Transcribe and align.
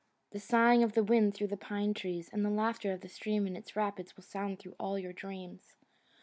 The 0.31 0.39
sighing 0.39 0.81
of 0.81 0.93
the 0.93 1.03
wind 1.03 1.35
through 1.35 1.49
the 1.49 1.57
pine 1.57 1.93
trees 1.93 2.27
and 2.33 2.43
the 2.43 2.49
laughter 2.49 2.91
of 2.91 3.01
the 3.01 3.07
stream 3.07 3.45
in 3.45 3.55
its 3.55 3.75
rapids 3.75 4.15
will 4.17 4.23
sound 4.23 4.57
through 4.57 4.75
all 4.79 4.97
your 4.97 5.13
dreams. 5.13 5.75